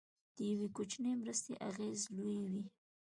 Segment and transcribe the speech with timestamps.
[0.35, 2.61] د یو کوچنۍ مرستې اغېز لوی وي.